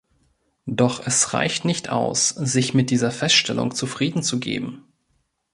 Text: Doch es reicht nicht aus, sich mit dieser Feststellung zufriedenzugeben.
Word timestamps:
Doch 0.65 1.05
es 1.05 1.31
reicht 1.35 1.63
nicht 1.63 1.89
aus, 1.89 2.29
sich 2.29 2.73
mit 2.73 2.89
dieser 2.89 3.11
Feststellung 3.11 3.75
zufriedenzugeben. 3.75 4.83